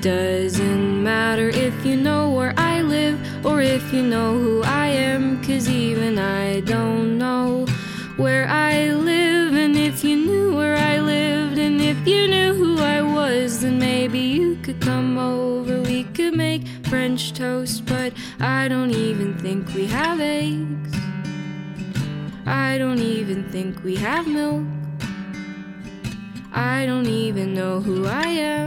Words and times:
Doesn't 0.00 1.02
matter 1.02 1.48
if 1.48 1.84
you 1.84 1.96
know 1.96 2.30
where 2.30 2.54
I 2.56 2.82
live 2.82 3.18
or 3.44 3.60
if 3.60 3.92
you 3.92 4.02
know 4.02 4.38
who 4.38 4.62
I 4.62 4.86
am, 4.86 5.42
cause 5.42 5.68
even 5.68 6.20
I 6.20 6.60
don't 6.60 7.18
know 7.18 7.66
where 8.16 8.46
I 8.46 8.92
live. 8.92 9.54
And 9.54 9.76
if 9.76 10.04
you 10.04 10.14
knew 10.14 10.54
where 10.54 10.76
I 10.76 11.00
lived, 11.00 11.58
and 11.58 11.80
if 11.80 12.06
you 12.06 12.28
knew 12.28 12.54
who 12.54 12.78
I 12.78 13.02
was, 13.02 13.62
then 13.62 13.80
maybe 13.80 14.20
you 14.20 14.56
could 14.62 14.80
come 14.80 15.18
over. 15.18 15.82
We 15.82 16.04
could 16.04 16.34
make 16.34 16.62
French 16.86 17.32
toast, 17.32 17.84
but 17.86 18.12
I 18.38 18.68
don't 18.68 18.92
even 18.92 19.36
think 19.36 19.74
we 19.74 19.86
have 19.86 20.20
eggs. 20.20 20.94
I 22.46 22.78
don't 22.78 23.00
even 23.00 23.50
think 23.50 23.82
we 23.82 23.96
have 23.96 24.28
milk. 24.28 24.64
I 26.52 26.86
don't 26.86 27.06
even 27.06 27.52
know 27.52 27.80
who 27.80 28.06
I 28.06 28.28
am. 28.28 28.57